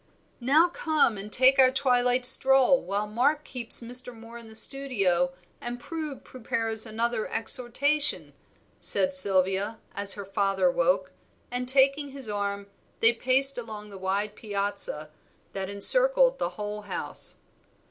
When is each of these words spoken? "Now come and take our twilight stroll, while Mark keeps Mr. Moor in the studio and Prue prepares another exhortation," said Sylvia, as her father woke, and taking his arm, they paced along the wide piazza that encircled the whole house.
"Now 0.39 0.67
come 0.67 1.15
and 1.19 1.31
take 1.31 1.59
our 1.59 1.69
twilight 1.69 2.25
stroll, 2.25 2.81
while 2.81 3.05
Mark 3.05 3.43
keeps 3.43 3.81
Mr. 3.81 4.11
Moor 4.15 4.35
in 4.39 4.47
the 4.47 4.55
studio 4.55 5.31
and 5.61 5.79
Prue 5.79 6.15
prepares 6.15 6.87
another 6.87 7.27
exhortation," 7.29 8.33
said 8.79 9.13
Sylvia, 9.13 9.77
as 9.93 10.13
her 10.15 10.25
father 10.25 10.71
woke, 10.71 11.11
and 11.51 11.69
taking 11.69 12.13
his 12.13 12.29
arm, 12.29 12.65
they 12.99 13.13
paced 13.13 13.59
along 13.59 13.89
the 13.89 13.99
wide 13.99 14.35
piazza 14.35 15.11
that 15.53 15.69
encircled 15.69 16.39
the 16.39 16.49
whole 16.57 16.81
house. 16.81 17.35